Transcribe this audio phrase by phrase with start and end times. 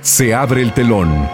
[0.00, 1.28] Se abre el telón.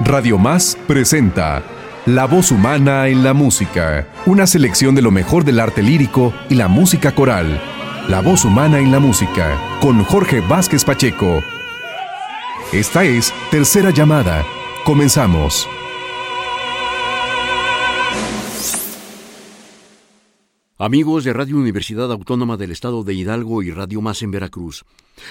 [0.00, 1.62] Radio Más presenta
[2.06, 6.56] La voz humana en la música, una selección de lo mejor del arte lírico y
[6.56, 7.62] la música coral.
[8.08, 11.40] La voz humana en la música, con Jorge Vázquez Pacheco.
[12.72, 14.44] Esta es Tercera Llamada.
[14.84, 15.68] Comenzamos.
[20.84, 24.84] Amigos de Radio Universidad Autónoma del Estado de Hidalgo y Radio Más en Veracruz,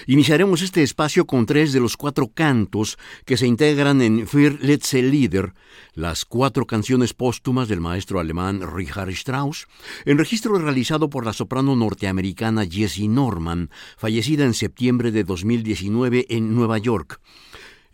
[0.08, 5.04] iniciaremos este espacio con tres de los cuatro cantos que se integran en Für letzte
[5.04, 5.54] Lieder,
[5.94, 9.68] las cuatro canciones póstumas del maestro alemán Richard Strauss,
[10.06, 16.56] en registro realizado por la soprano norteamericana Jessie Norman, fallecida en septiembre de 2019 en
[16.56, 17.20] Nueva York.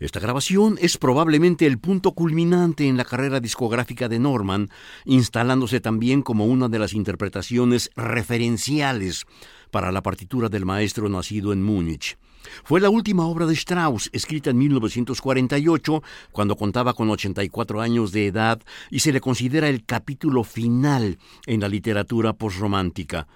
[0.00, 4.70] Esta grabación es probablemente el punto culminante en la carrera discográfica de Norman,
[5.04, 9.26] instalándose también como una de las interpretaciones referenciales
[9.70, 12.16] para la partitura del maestro nacido en Múnich.
[12.64, 18.26] Fue la última obra de Strauss, escrita en 1948, cuando contaba con 84 años de
[18.26, 18.58] edad,
[18.90, 23.28] y se le considera el capítulo final en la literatura posromántica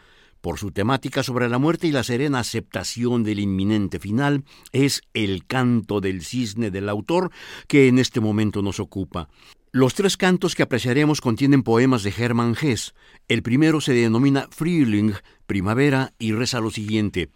[0.45, 5.47] por su temática sobre la muerte y la serena aceptación del inminente final, es el
[5.47, 7.31] canto del cisne del autor
[7.67, 9.31] que en este momento nos ocupa.
[9.73, 12.93] Los tres cantos que apreciaremos contienen poemas de Hermann Hesse.
[13.27, 15.15] El primero se denomina Frühling,
[15.47, 17.31] primavera, y reza lo siguiente.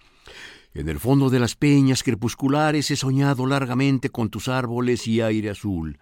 [0.75, 5.49] En el fondo de las peñas crepusculares he soñado largamente con tus árboles y aire
[5.49, 5.99] azul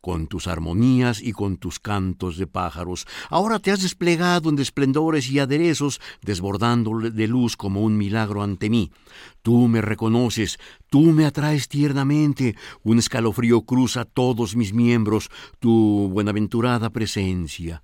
[0.00, 3.06] con tus armonías y con tus cantos de pájaros.
[3.30, 8.70] Ahora te has desplegado en esplendores y aderezos, desbordando de luz como un milagro ante
[8.70, 8.90] mí.
[9.42, 10.58] Tú me reconoces,
[10.90, 17.82] tú me atraes tiernamente, un escalofrío cruza todos mis miembros, tu buenaventurada presencia.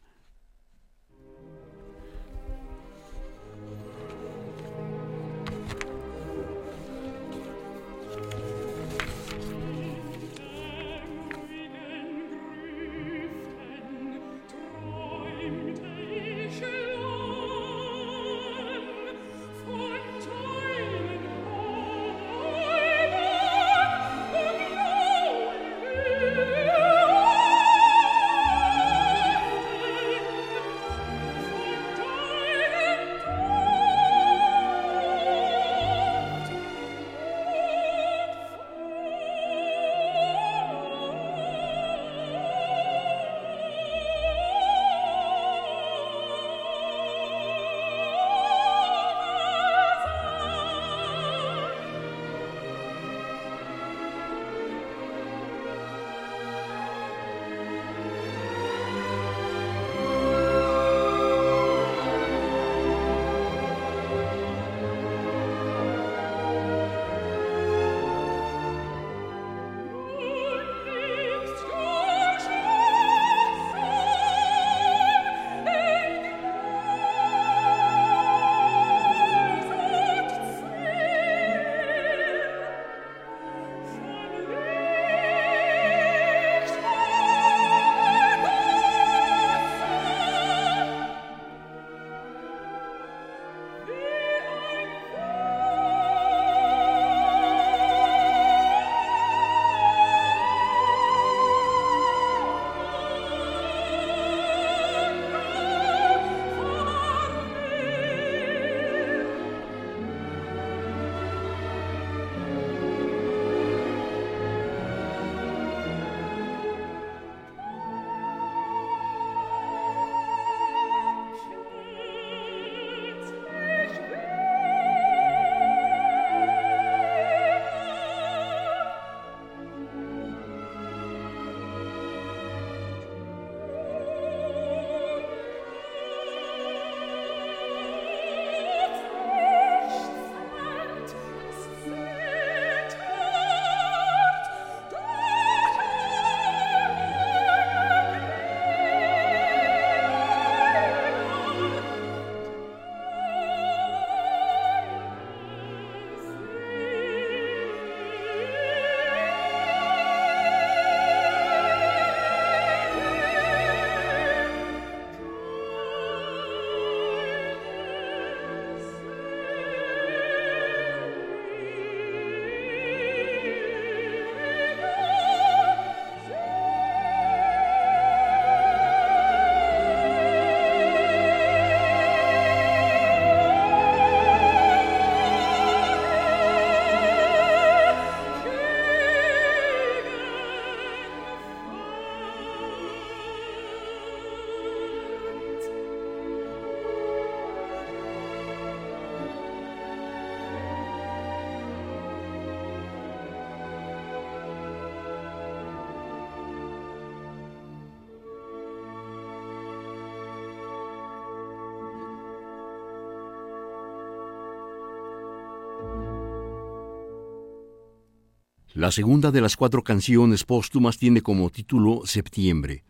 [218.85, 222.85] La segunda de las cuatro canciones póstumas tiene como título Septiembre.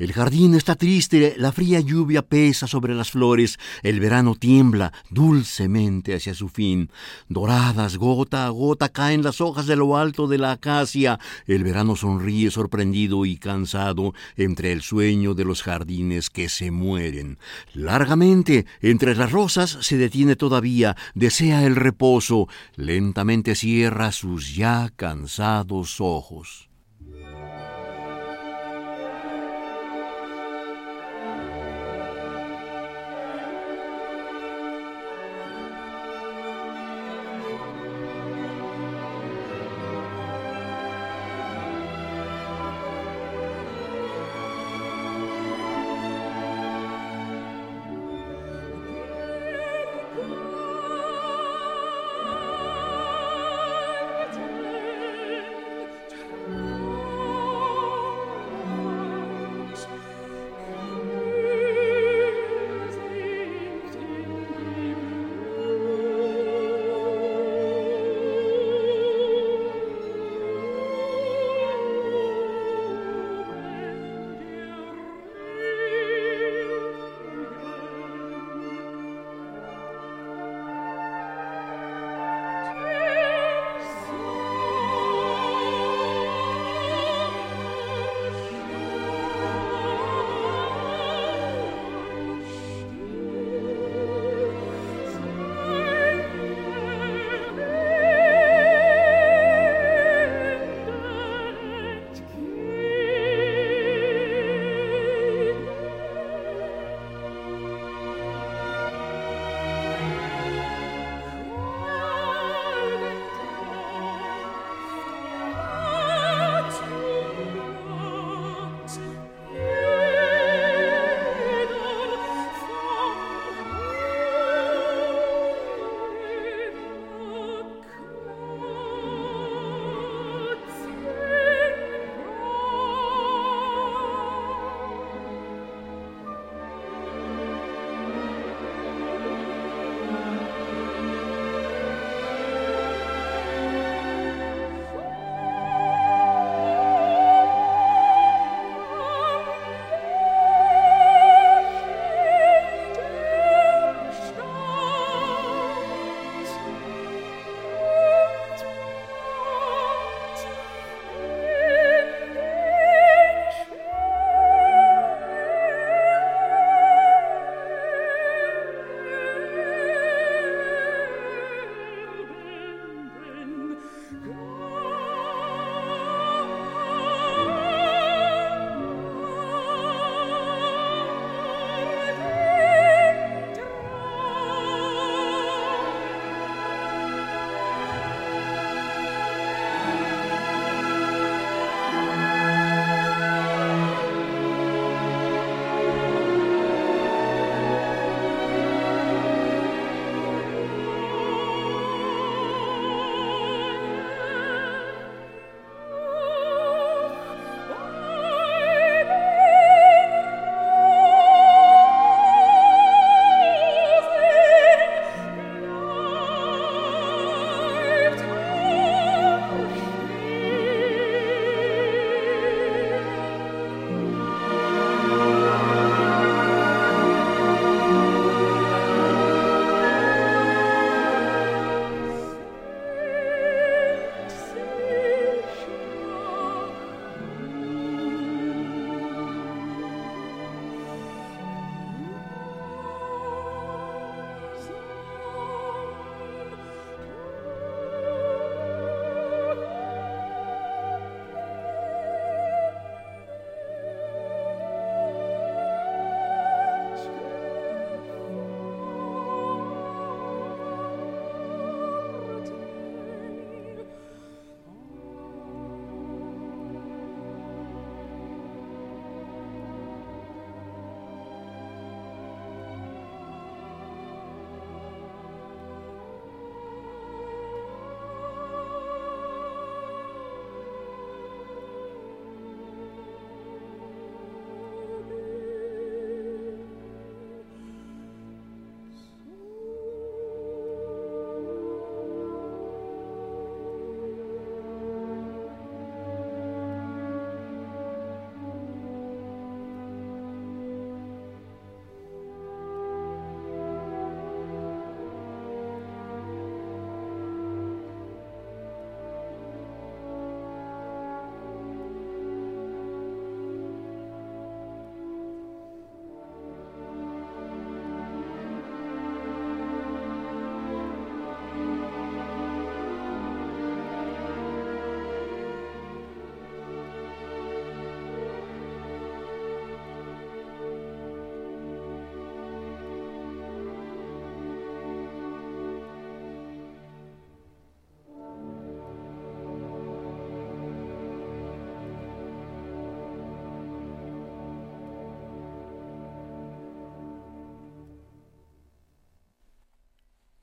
[0.00, 6.14] El jardín está triste, la fría lluvia pesa sobre las flores, el verano tiembla dulcemente
[6.14, 6.90] hacia su fin.
[7.28, 11.18] Doradas, gota a gota, caen las hojas de lo alto de la acacia.
[11.46, 17.36] El verano sonríe sorprendido y cansado entre el sueño de los jardines que se mueren.
[17.74, 26.00] Largamente, entre las rosas, se detiene todavía, desea el reposo, lentamente cierra sus ya cansados
[26.00, 26.69] ojos.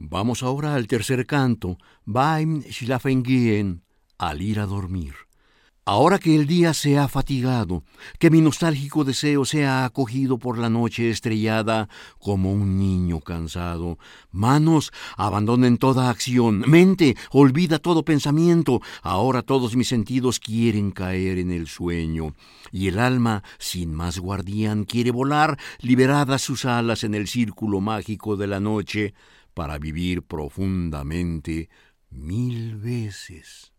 [0.09, 3.83] Vamos ahora al tercer canto, Beim Schlafen gehen,
[4.17, 5.13] al ir a dormir.
[5.83, 7.83] Ahora que el día se ha fatigado,
[8.17, 13.97] que mi nostálgico deseo sea acogido por la noche estrellada como un niño cansado,
[14.31, 21.51] manos, abandonen toda acción, mente, olvida todo pensamiento, ahora todos mis sentidos quieren caer en
[21.51, 22.33] el sueño,
[22.71, 28.37] y el alma, sin más guardián, quiere volar, liberadas sus alas en el círculo mágico
[28.37, 29.13] de la noche,
[29.57, 31.67] para vivir profundamente
[32.11, 33.73] mil veces.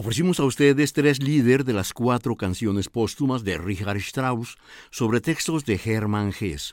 [0.00, 4.56] Ofrecimos a ustedes tres líderes de las cuatro canciones póstumas de Richard Strauss
[4.92, 6.72] sobre textos de Hermann Hesse.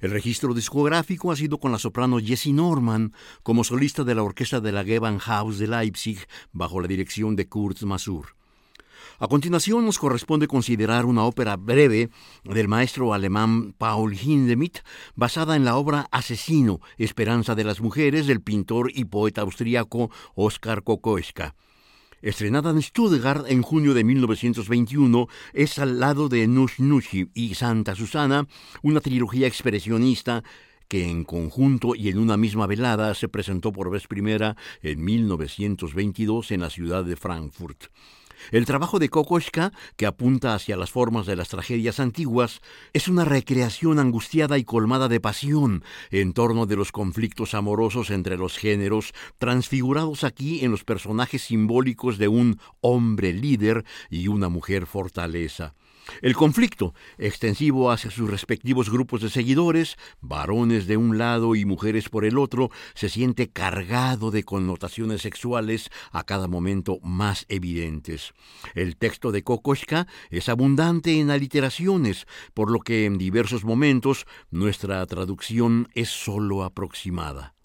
[0.00, 3.12] El registro discográfico ha sido con la soprano Jessie Norman
[3.44, 6.18] como solista de la orquesta de la Gewandhaus de Leipzig
[6.50, 8.34] bajo la dirección de Kurt Masur.
[9.20, 12.10] A continuación nos corresponde considerar una ópera breve
[12.42, 14.78] del maestro alemán Paul Hindemith
[15.14, 20.82] basada en la obra Asesino, Esperanza de las Mujeres del pintor y poeta austríaco Oskar
[20.82, 21.54] Kokoschka.
[22.26, 27.94] Estrenada en Stuttgart en junio de 1921, es al lado de Nush Nushi y Santa
[27.94, 28.48] Susana,
[28.82, 30.42] una trilogía expresionista
[30.88, 36.50] que en conjunto y en una misma velada se presentó por vez primera en 1922
[36.50, 37.92] en la ciudad de Frankfurt.
[38.50, 42.60] El trabajo de Kokoschka, que apunta hacia las formas de las tragedias antiguas,
[42.92, 48.36] es una recreación angustiada y colmada de pasión en torno de los conflictos amorosos entre
[48.36, 54.86] los géneros, transfigurados aquí en los personajes simbólicos de un hombre líder y una mujer
[54.86, 55.74] fortaleza.
[56.22, 62.08] El conflicto, extensivo hacia sus respectivos grupos de seguidores, varones de un lado y mujeres
[62.08, 68.32] por el otro, se siente cargado de connotaciones sexuales a cada momento más evidentes.
[68.74, 75.04] El texto de Kokoschka es abundante en aliteraciones, por lo que en diversos momentos nuestra
[75.06, 77.55] traducción es sólo aproximada.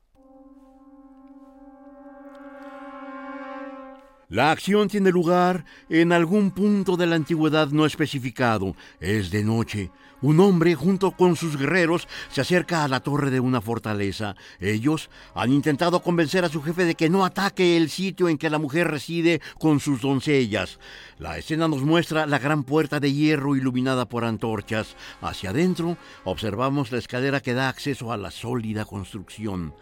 [4.32, 8.78] La acción tiene lugar en algún punto de la antigüedad no especificado.
[9.02, 9.92] Es de noche.
[10.22, 14.38] Un hombre junto con sus guerreros se acerca a la torre de una fortaleza.
[14.62, 18.50] Ellos han intentado convencer a su jefe de que no ataque el sitio en que
[18.50, 20.80] la mujer reside con sus doncellas.
[21.20, 24.96] La escena nos muestra la gran puerta de hierro iluminada por antorchas.
[25.20, 29.74] Hacia adentro observamos la escalera que da acceso a la sólida construcción.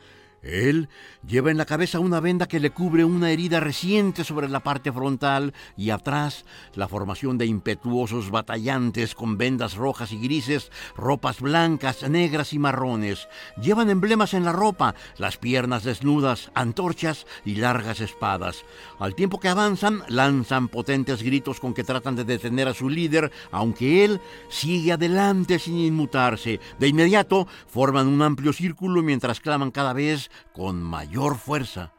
[0.41, 0.89] Él
[1.27, 4.91] lleva en la cabeza una venda que le cubre una herida reciente sobre la parte
[4.91, 12.07] frontal y atrás la formación de impetuosos batallantes con vendas rojas y grises, ropas blancas,
[12.09, 13.27] negras y marrones.
[13.61, 18.63] Llevan emblemas en la ropa, las piernas desnudas, antorchas y largas espadas.
[18.99, 23.31] Al tiempo que avanzan, lanzan potentes gritos con que tratan de detener a su líder,
[23.51, 26.59] aunque él sigue adelante sin inmutarse.
[26.79, 31.91] De inmediato forman un amplio círculo mientras claman cada vez con mayor fuerza.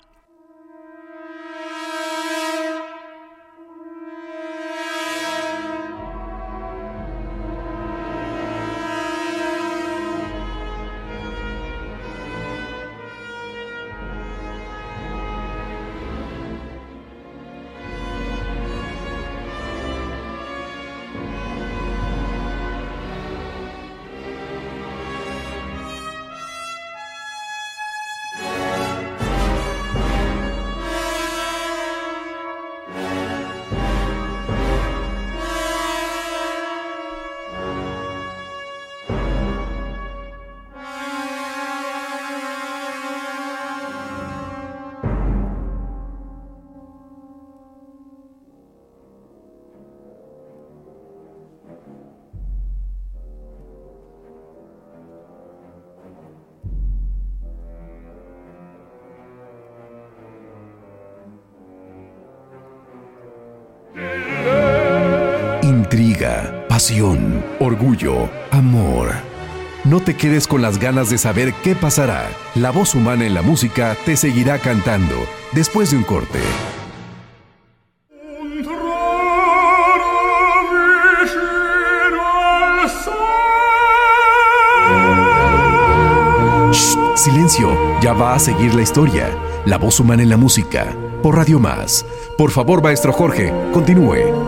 [66.90, 69.12] Pasión, orgullo, amor.
[69.84, 72.28] No te quedes con las ganas de saber qué pasará.
[72.56, 75.14] La voz humana en la música te seguirá cantando
[75.52, 76.40] después de un corte.
[87.14, 89.28] silencio, ya va a seguir la historia.
[89.66, 92.04] La voz humana en la música, por Radio Más.
[92.38, 94.39] Por favor, maestro Jorge, continúe.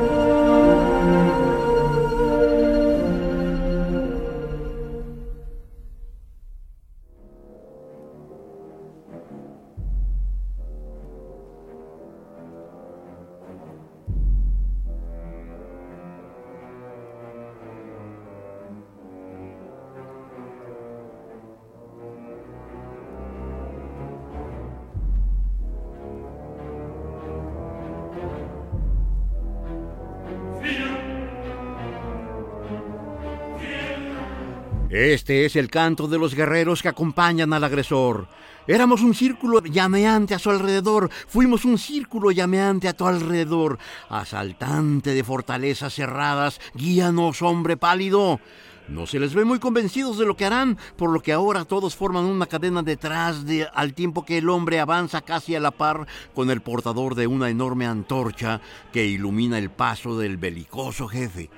[35.32, 38.28] Este es el canto de los guerreros que acompañan al agresor.
[38.66, 43.78] Éramos un círculo llameante a su alrededor, fuimos un círculo llameante a tu alrededor.
[44.10, 48.40] Asaltante de fortalezas cerradas, guíanos, hombre pálido.
[48.88, 51.96] No se les ve muy convencidos de lo que harán, por lo que ahora todos
[51.96, 56.06] forman una cadena detrás de al tiempo que el hombre avanza casi a la par
[56.34, 58.60] con el portador de una enorme antorcha
[58.92, 61.48] que ilumina el paso del belicoso jefe.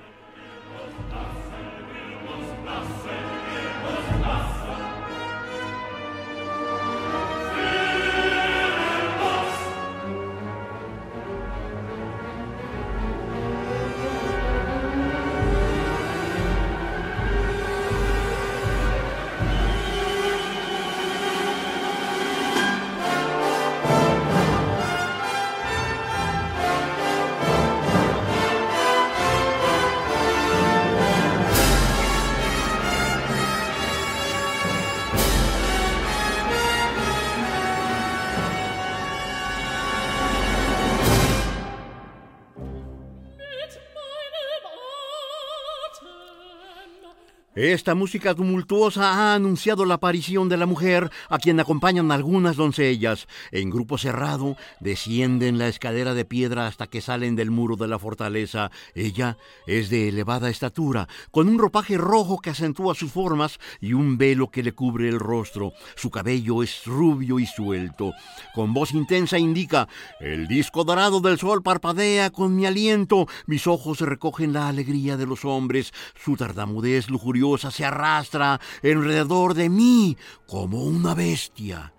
[47.55, 53.29] Esta música tumultuosa ha anunciado la aparición de la mujer a quien acompañan algunas doncellas.
[53.53, 57.97] En grupo cerrado descienden la escalera de piedra hasta que salen del muro de la
[57.97, 58.71] fortaleza.
[58.93, 59.37] Ella
[59.67, 64.51] es de elevada estatura, con un ropaje rojo que acentúa sus formas y un velo
[64.51, 65.71] que le cubre el rostro.
[65.95, 68.11] Su cabello es rubio y suelto.
[68.53, 69.87] Con voz intensa indica,
[70.19, 75.25] el disco dorado del sol parpadea con mi aliento, mis ojos recogen la alegría de
[75.25, 81.94] los hombres, su tardamudez lujuriosa se arrastra alrededor de mí como una bestia.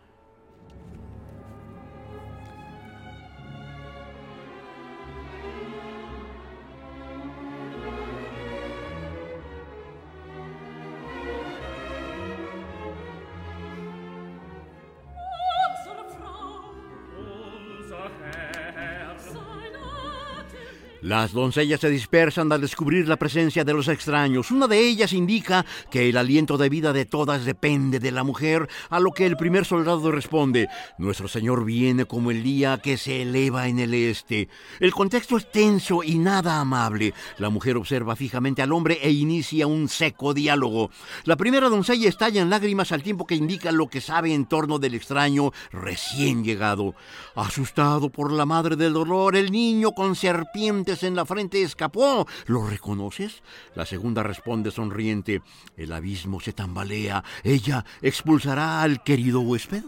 [21.06, 24.50] Las doncellas se dispersan al descubrir la presencia de los extraños.
[24.50, 28.68] Una de ellas indica que el aliento de vida de todas depende de la mujer,
[28.90, 30.66] a lo que el primer soldado responde,
[30.98, 34.48] Nuestro Señor viene como el día que se eleva en el este.
[34.80, 37.14] El contexto es tenso y nada amable.
[37.38, 40.90] La mujer observa fijamente al hombre e inicia un seco diálogo.
[41.22, 44.80] La primera doncella estalla en lágrimas al tiempo que indica lo que sabe en torno
[44.80, 46.96] del extraño recién llegado.
[47.36, 52.26] Asustado por la madre del dolor, el niño con serpientes en la frente escapó.
[52.46, 53.42] ¿Lo reconoces?
[53.74, 55.42] La segunda responde sonriente.
[55.76, 57.24] El abismo se tambalea.
[57.42, 59.82] ¿Ella expulsará al querido huésped?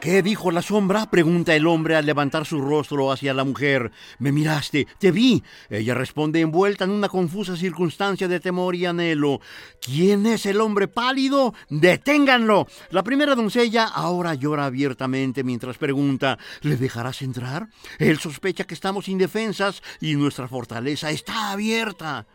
[0.00, 1.10] ¿Qué dijo la sombra?
[1.10, 3.90] pregunta el hombre al levantar su rostro hacia la mujer.
[4.20, 5.42] Me miraste, te vi.
[5.68, 9.40] Ella responde envuelta en una confusa circunstancia de temor y anhelo.
[9.80, 11.52] ¿Quién es el hombre pálido?
[11.68, 12.68] Deténganlo.
[12.90, 17.68] La primera doncella ahora llora abiertamente mientras pregunta, ¿le dejarás entrar?
[17.98, 22.26] Él sospecha que estamos indefensas y nuestra fortaleza está abierta.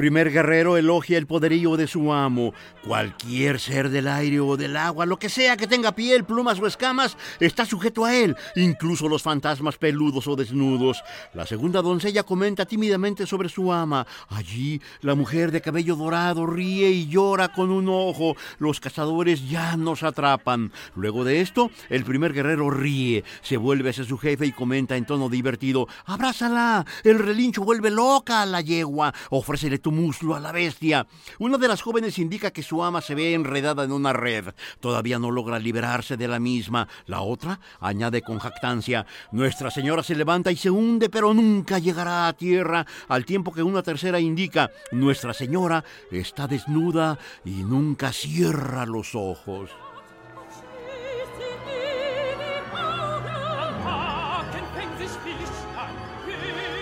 [0.00, 2.54] Primer guerrero elogia el poderío de su amo.
[2.86, 6.66] Cualquier ser del aire o del agua, lo que sea que tenga piel, plumas o
[6.66, 11.02] escamas, está sujeto a él, incluso los fantasmas peludos o desnudos.
[11.34, 14.06] La segunda doncella comenta tímidamente sobre su ama.
[14.30, 18.36] Allí, la mujer de cabello dorado ríe y llora con un ojo.
[18.58, 20.72] Los cazadores ya nos atrapan.
[20.94, 25.04] Luego de esto, el primer guerrero ríe, se vuelve hacia su jefe y comenta en
[25.04, 26.86] tono divertido: ¡Abrázala!
[27.04, 29.12] El relincho vuelve loca a la yegua.
[29.28, 31.06] Ofrece le muslo a la bestia.
[31.38, 34.46] Una de las jóvenes indica que su ama se ve enredada en una red.
[34.80, 36.88] Todavía no logra liberarse de la misma.
[37.06, 42.28] La otra añade con jactancia, Nuestra Señora se levanta y se hunde, pero nunca llegará
[42.28, 48.86] a tierra, al tiempo que una tercera indica, Nuestra Señora está desnuda y nunca cierra
[48.86, 49.70] los ojos.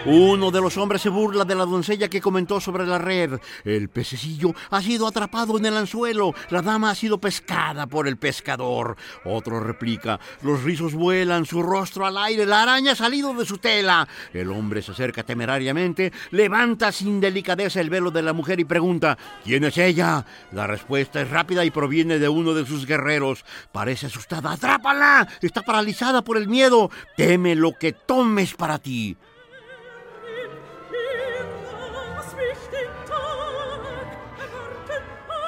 [0.06, 3.38] Uno de los hombres se burla de la doncella que comentó sobre la red.
[3.64, 6.34] El pececillo ha sido atrapado en el anzuelo.
[6.50, 8.96] La dama ha sido pescada por el pescador.
[9.24, 10.20] Otro replica.
[10.42, 12.46] Los rizos vuelan, su rostro al aire.
[12.46, 14.08] La araña ha salido de su tela.
[14.32, 19.18] El hombre se acerca temerariamente, levanta sin delicadeza el velo de la mujer y pregunta.
[19.44, 20.24] ¿Quién es ella?
[20.52, 23.44] La respuesta es rápida y proviene de uno de sus guerreros.
[23.72, 24.52] Parece asustada.
[24.52, 25.28] ¡Atrápala!
[25.42, 26.90] Está paralizada por el miedo.
[27.16, 29.16] Teme lo que tomes para ti.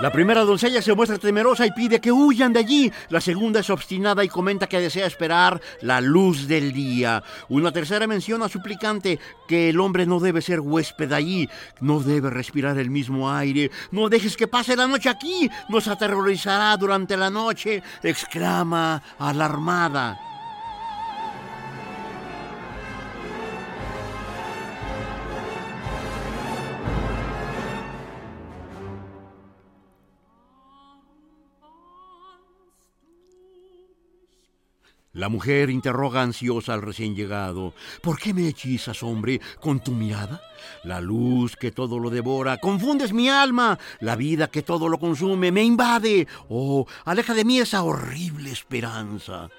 [0.00, 2.90] La primera doncella se muestra temerosa y pide que huyan de allí.
[3.10, 7.22] La segunda es obstinada y comenta que desea esperar la luz del día.
[7.50, 12.78] Una tercera menciona suplicante que el hombre no debe ser huésped allí, no debe respirar
[12.78, 13.70] el mismo aire.
[13.90, 20.29] No dejes que pase la noche aquí, nos aterrorizará durante la noche, exclama alarmada.
[35.12, 37.74] La mujer interroga ansiosa al recién llegado.
[38.00, 40.40] ¿Por qué me hechizas, hombre, con tu mirada?
[40.84, 43.76] La luz que todo lo devora, confundes mi alma.
[43.98, 46.28] La vida que todo lo consume, me invade.
[46.48, 49.50] Oh, aleja de mí esa horrible esperanza.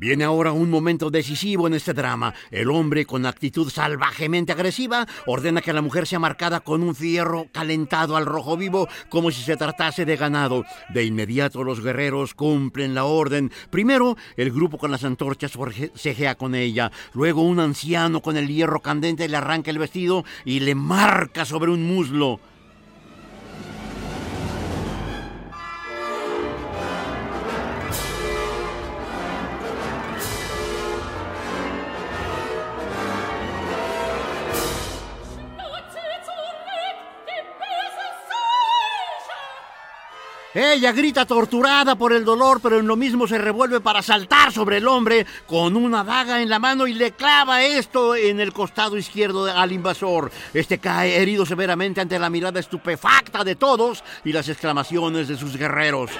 [0.00, 2.32] Viene ahora un momento decisivo en este drama.
[2.50, 7.48] El hombre, con actitud salvajemente agresiva, ordena que la mujer sea marcada con un fierro
[7.52, 10.64] calentado al rojo vivo como si se tratase de ganado.
[10.88, 13.52] De inmediato los guerreros cumplen la orden.
[13.68, 16.90] Primero, el grupo con las antorchas forcejea con ella.
[17.12, 21.72] Luego, un anciano con el hierro candente le arranca el vestido y le marca sobre
[21.72, 22.40] un muslo.
[40.52, 44.78] Ella grita torturada por el dolor, pero en lo mismo se revuelve para saltar sobre
[44.78, 48.96] el hombre con una daga en la mano y le clava esto en el costado
[48.96, 50.32] izquierdo al invasor.
[50.52, 55.56] Este cae herido severamente ante la mirada estupefacta de todos y las exclamaciones de sus
[55.56, 56.10] guerreros.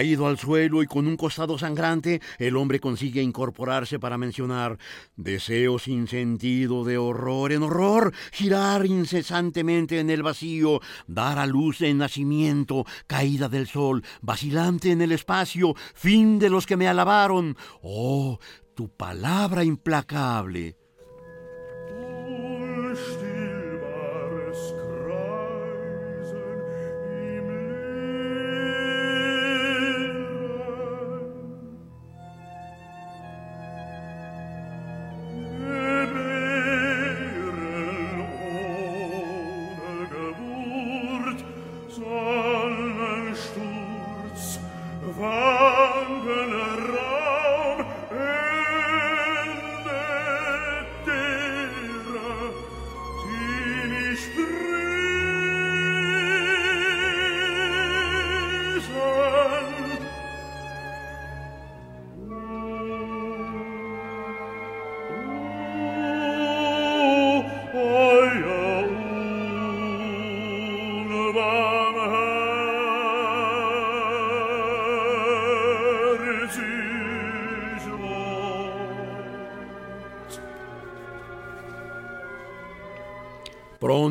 [0.00, 4.78] Caído al suelo y con un costado sangrante, el hombre consigue incorporarse para mencionar
[5.14, 11.82] deseo sin sentido de horror en horror, girar incesantemente en el vacío, dar a luz
[11.82, 17.58] en nacimiento, caída del sol, vacilante en el espacio, fin de los que me alabaron.
[17.82, 18.38] Oh,
[18.74, 20.79] tu palabra implacable.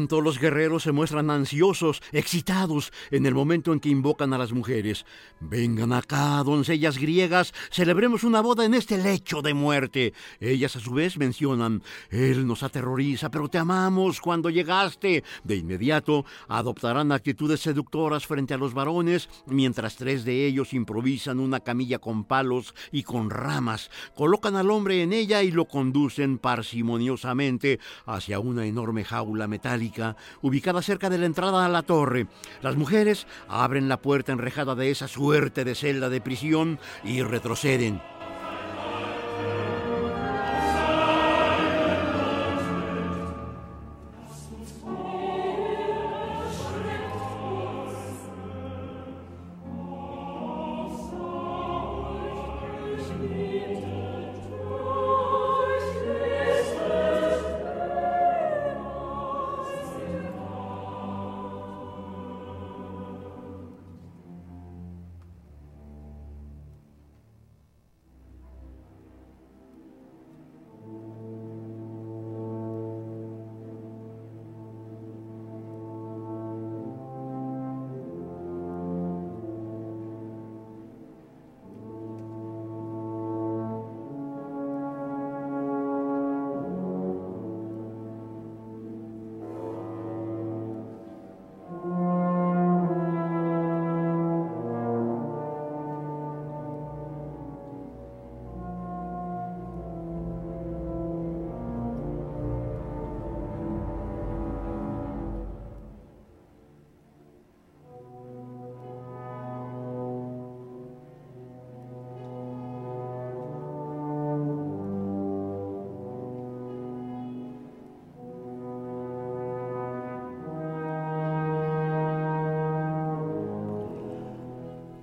[0.10, 4.54] Pronto los guerreros se muestran ansiosos, excitados, en el momento en que invocan a las
[4.54, 5.06] mujeres.
[5.39, 10.13] Vengan acá, doncellas griegas, celebremos una boda en este lecho de muerte.
[10.39, 15.24] Ellas a su vez mencionan, Él nos aterroriza, pero te amamos cuando llegaste.
[15.43, 21.60] De inmediato adoptarán actitudes seductoras frente a los varones, mientras tres de ellos improvisan una
[21.60, 27.80] camilla con palos y con ramas, colocan al hombre en ella y lo conducen parsimoniosamente
[28.08, 29.98] hacia una enorme jaula metálica
[30.41, 32.27] ubicada cerca de la entrada a la torre.
[32.62, 38.01] Las mujeres abren la puerta enrejada de esa suerte de celda de prisión y retroceden.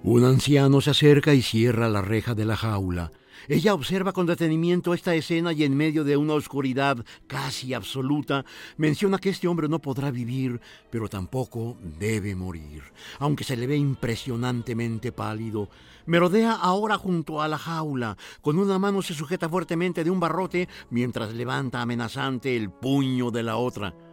[0.07, 3.11] Un anciano se acerca y cierra la reja de la jaula.
[3.49, 8.45] Ella observa con detenimiento esta escena y en medio de una oscuridad casi absoluta
[8.77, 12.85] menciona que este hombre no podrá vivir, pero tampoco debe morir,
[13.19, 15.71] aunque se le ve impresionantemente pálido.
[16.07, 20.69] Merodea ahora junto a la jaula, con una mano se sujeta fuertemente de un barrote
[20.89, 24.06] mientras levanta amenazante el puño de la otra.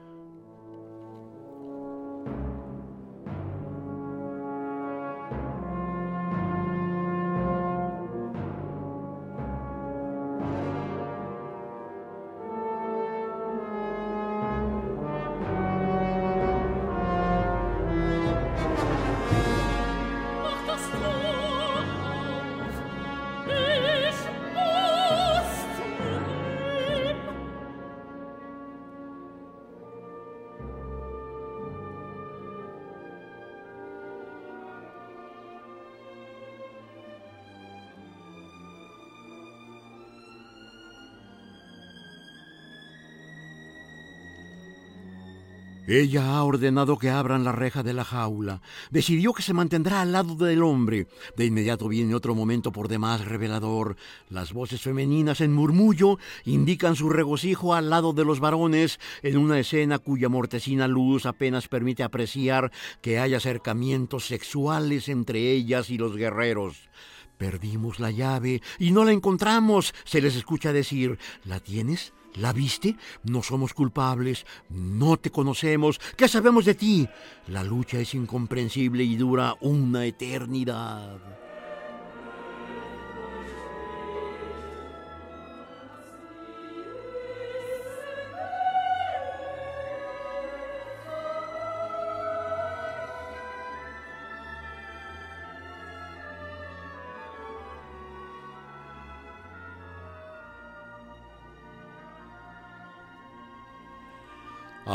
[45.85, 48.61] Ella ha ordenado que abran la reja de la jaula.
[48.89, 51.07] Decidió que se mantendrá al lado del hombre.
[51.35, 53.97] De inmediato viene otro momento por demás revelador.
[54.29, 59.59] Las voces femeninas en murmullo indican su regocijo al lado de los varones en una
[59.59, 62.71] escena cuya mortecina luz apenas permite apreciar
[63.01, 66.89] que hay acercamientos sexuales entre ellas y los guerreros.
[67.37, 71.17] Perdimos la llave y no la encontramos, se les escucha decir.
[71.43, 72.13] ¿La tienes?
[72.35, 72.95] ¿La viste?
[73.23, 77.07] No somos culpables, no te conocemos, ¿qué sabemos de ti?
[77.47, 81.42] La lucha es incomprensible y dura una eternidad.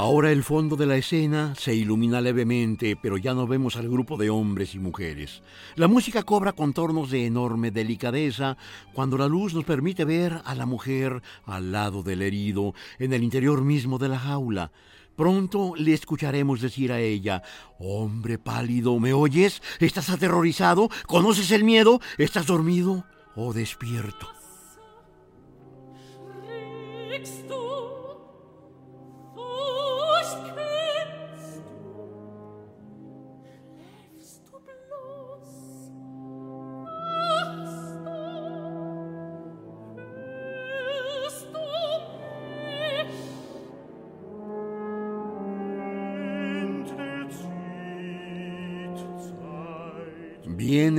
[0.08, 4.16] Ahora el fondo de la escena se ilumina levemente, pero ya no vemos al grupo
[4.16, 5.42] de hombres y mujeres.
[5.76, 8.56] La música cobra contornos de enorme delicadeza
[8.94, 13.22] cuando la luz nos permite ver a la mujer al lado del herido, en el
[13.22, 14.72] interior mismo de la jaula.
[15.14, 17.42] Pronto le escucharemos decir a ella,
[17.78, 19.60] Hombre pálido, ¿me oyes?
[19.78, 20.88] ¿Estás aterrorizado?
[21.06, 22.00] ¿Conoces el miedo?
[22.16, 23.04] ¿Estás dormido
[23.36, 24.26] o despierto?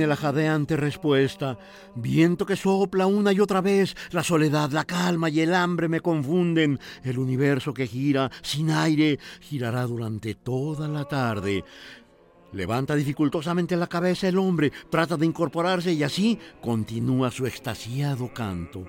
[0.00, 1.58] Viene la jadeante respuesta,
[1.94, 6.00] viento que sopla una y otra vez, la soledad, la calma y el hambre me
[6.00, 11.64] confunden, el universo que gira sin aire girará durante toda la tarde.
[12.54, 18.86] Levanta dificultosamente la cabeza el hombre, trata de incorporarse y así continúa su extasiado canto.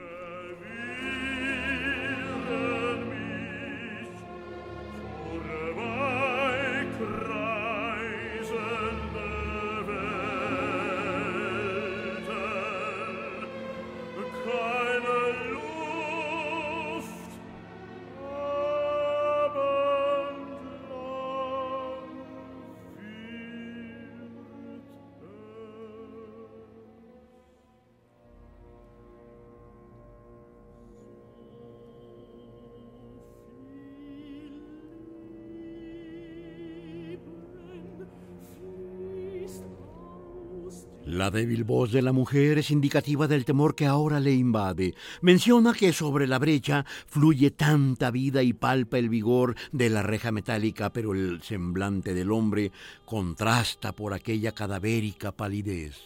[41.12, 44.96] La débil voz de la mujer es indicativa del temor que ahora le invade.
[45.20, 50.32] Menciona que sobre la brecha fluye tanta vida y palpa el vigor de la reja
[50.32, 52.72] metálica, pero el semblante del hombre
[53.04, 55.98] contrasta por aquella cadavérica palidez.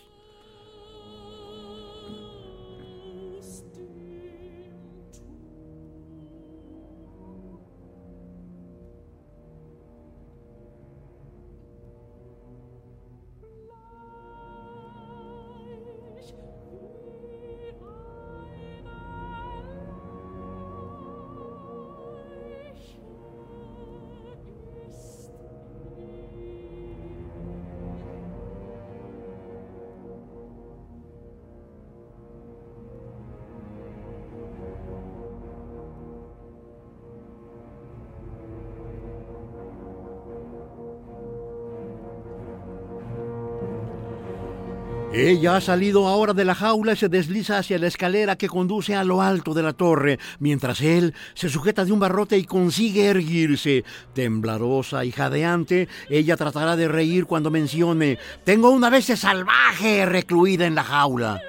[45.36, 48.95] Ella ha salido ahora de la jaula y se desliza hacia la escalera que conduce
[48.95, 53.07] a lo alto de la torre, mientras él se sujeta de un barrote y consigue
[53.07, 53.83] erguirse.
[54.13, 60.75] Temblarosa y jadeante, ella tratará de reír cuando mencione, tengo una bestia salvaje recluida en
[60.75, 61.41] la jaula.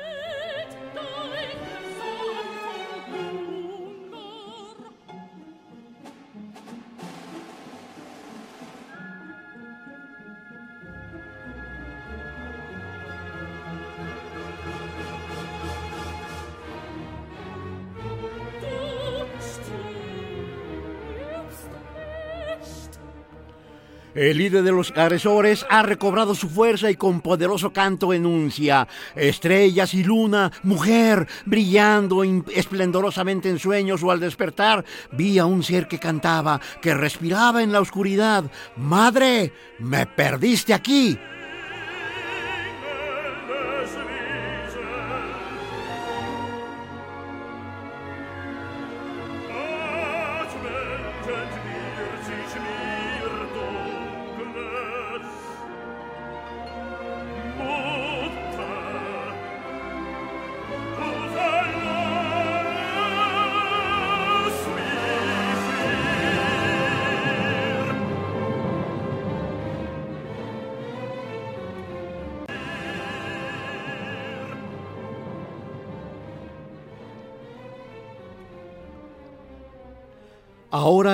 [24.17, 29.93] El líder de los agresores ha recobrado su fuerza y con poderoso canto enuncia, estrellas
[29.93, 35.99] y luna, mujer, brillando esplendorosamente en sueños o al despertar, vi a un ser que
[35.99, 38.51] cantaba, que respiraba en la oscuridad.
[38.77, 41.19] Madre, me perdiste aquí.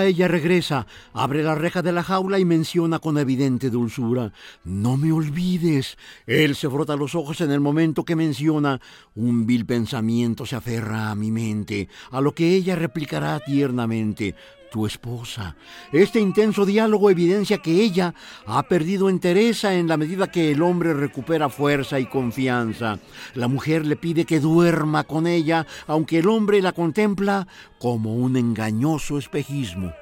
[0.05, 4.33] Ella regresa, abre la reja de la jaula y menciona con evidente dulzura,
[4.65, 5.97] No me olvides.
[6.27, 8.81] Él se frota los ojos en el momento que menciona,
[9.15, 14.35] un vil pensamiento se aferra a mi mente, a lo que ella replicará tiernamente,
[14.73, 15.55] tu esposa.
[15.93, 18.15] Este intenso diálogo evidencia que ella
[18.47, 22.99] ha perdido entereza en la medida que el hombre recupera fuerza y confianza.
[23.35, 27.47] La mujer le pide que duerma con ella, aunque el hombre la contempla
[27.79, 29.93] como un engañoso espejismo.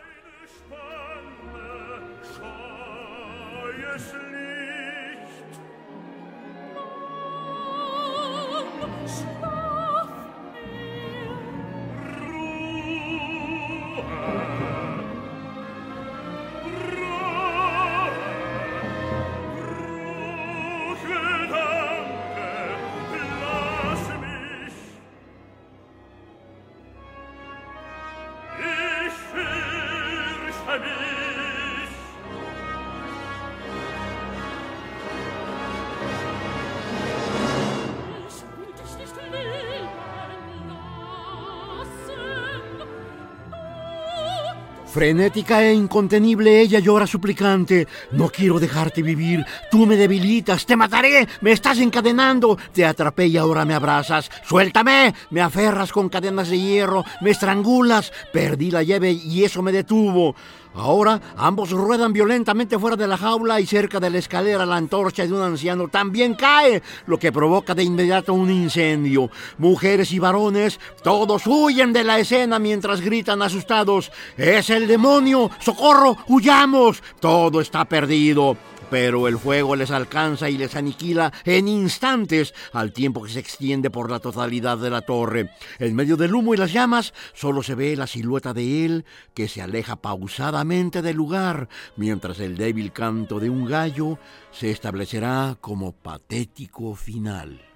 [45.00, 47.88] Frenética e incontenible, ella llora suplicante.
[48.12, 49.46] No quiero dejarte vivir.
[49.70, 50.66] Tú me debilitas.
[50.66, 51.26] Te mataré.
[51.40, 52.58] Me estás encadenando.
[52.74, 54.30] Te atrapé y ahora me abrazas.
[54.44, 55.14] Suéltame.
[55.30, 57.02] Me aferras con cadenas de hierro.
[57.22, 58.12] Me estrangulas.
[58.30, 60.34] Perdí la llave y eso me detuvo.
[60.74, 65.26] Ahora ambos ruedan violentamente fuera de la jaula y cerca de la escalera la antorcha
[65.26, 69.30] de un anciano también cae, lo que provoca de inmediato un incendio.
[69.58, 74.12] Mujeres y varones, todos huyen de la escena mientras gritan asustados.
[74.36, 75.50] ¡Es el demonio!
[75.58, 76.16] ¡Socorro!
[76.28, 77.02] ¡Huyamos!
[77.18, 78.56] Todo está perdido
[78.90, 83.90] pero el fuego les alcanza y les aniquila en instantes al tiempo que se extiende
[83.90, 85.50] por la totalidad de la torre.
[85.78, 89.48] En medio del humo y las llamas solo se ve la silueta de él que
[89.48, 94.18] se aleja pausadamente del lugar, mientras el débil canto de un gallo
[94.50, 97.69] se establecerá como patético final.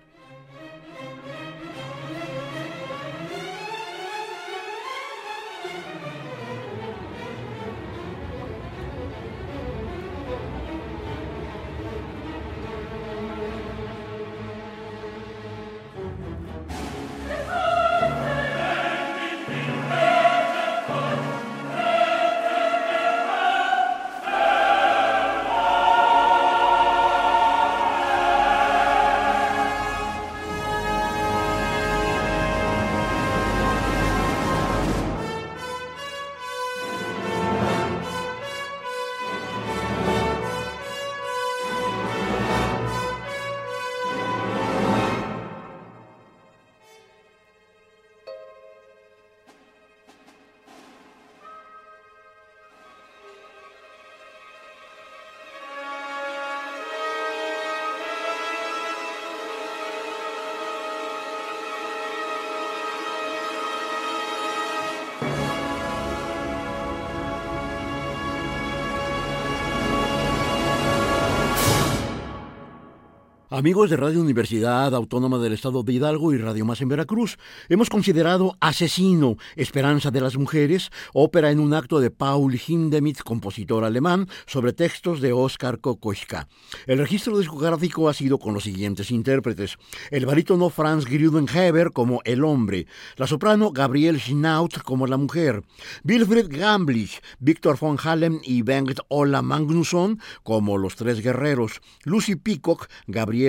[73.56, 77.38] Amigos de Radio Universidad Autónoma del Estado de Hidalgo y Radio Más en Veracruz,
[77.68, 83.84] hemos considerado Asesino, Esperanza de las Mujeres, ópera en un acto de Paul Hindemith, compositor
[83.84, 86.48] alemán, sobre textos de Oskar Kokoschka.
[86.88, 89.76] El registro discográfico ha sido con los siguientes intérpretes:
[90.10, 95.62] el barítono Franz Grudenheber como el hombre, la soprano Gabriel Schnaut como la mujer,
[96.02, 102.88] Wilfried Gamblich, Victor von Hallem y Bengt Ola Magnusson como los tres guerreros, Lucy Peacock,
[103.06, 103.43] Gabriel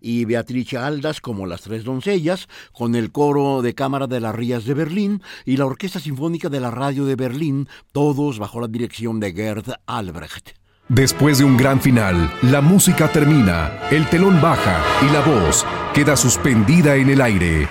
[0.00, 4.64] Y Beatrice Aldas como las tres doncellas, con el coro de cámara de las Rías
[4.64, 9.20] de Berlín y la Orquesta Sinfónica de la Radio de Berlín, todos bajo la dirección
[9.20, 10.50] de Gerd Albrecht.
[10.88, 16.16] Después de un gran final, la música termina, el telón baja y la voz queda
[16.16, 17.68] suspendida en el aire.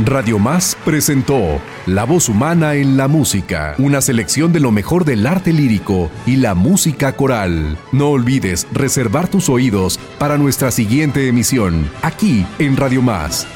[0.00, 5.24] Radio Más presentó La voz humana en la música, una selección de lo mejor del
[5.24, 7.78] arte lírico y la música coral.
[7.92, 13.46] No olvides reservar tus oídos para nuestra siguiente emisión, aquí en Radio Más.